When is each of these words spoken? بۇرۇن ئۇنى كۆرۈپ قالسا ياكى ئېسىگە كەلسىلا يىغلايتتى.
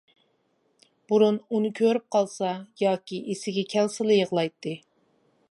بۇرۇن 1.11 1.37
ئۇنى 1.51 1.71
كۆرۈپ 1.81 2.07
قالسا 2.17 2.49
ياكى 2.85 3.21
ئېسىگە 3.27 3.67
كەلسىلا 3.77 4.19
يىغلايتتى. 4.19 4.77